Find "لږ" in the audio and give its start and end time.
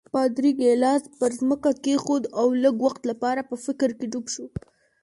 2.63-2.75